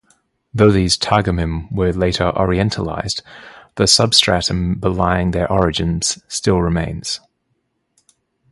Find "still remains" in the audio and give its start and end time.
6.27-7.19